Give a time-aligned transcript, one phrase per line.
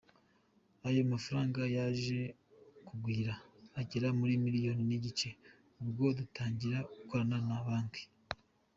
[0.87, 2.19] Ayo mafaranga yaje
[2.87, 3.33] kugwira
[3.81, 5.29] agera muri miliyoni n’igice,
[5.81, 8.03] ubwo dutangira gukorana na Banki.